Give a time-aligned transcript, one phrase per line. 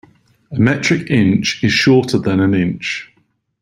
[0.51, 3.13] A metric inch is shorter than an inch.